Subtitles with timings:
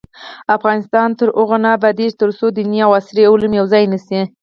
[0.57, 4.21] افغانستان تر هغو نه ابادیږي، ترڅو دیني او عصري علوم یو ځای نشي.